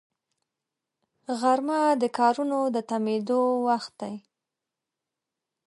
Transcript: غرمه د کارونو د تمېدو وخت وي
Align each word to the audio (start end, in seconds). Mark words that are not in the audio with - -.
غرمه 1.39 1.81
د 2.01 2.03
کارونو 2.17 2.59
د 2.75 2.77
تمېدو 2.89 3.41
وخت 3.67 3.95
وي 4.01 4.15